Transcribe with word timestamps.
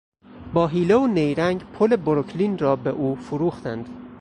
با 0.53 0.67
حیله 0.67 0.95
و 0.95 1.07
نیرنگ 1.07 1.63
پل 1.73 1.95
بروکلین 1.95 2.57
را 2.57 2.75
به 2.75 2.89
او 2.89 3.15
فروختند. 3.15 3.87